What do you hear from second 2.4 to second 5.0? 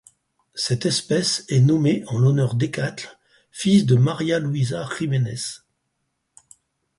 d'Ecatl, fils de Maria-Luisa